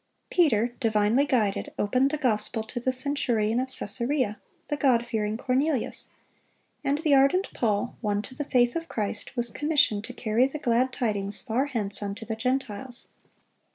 [0.31, 6.09] Peter, divinely guided, opened the gospel to the centurion of Cæsarea, the God fearing Cornelius;
[6.83, 10.57] and the ardent Paul, won to the faith of Christ, was commissioned to carry the
[10.57, 13.09] glad tidings "far hence unto the Gentiles."